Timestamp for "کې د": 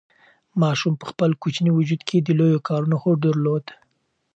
2.07-2.29